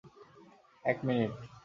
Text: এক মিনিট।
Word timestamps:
এক 0.85 0.97
মিনিট। 1.05 1.31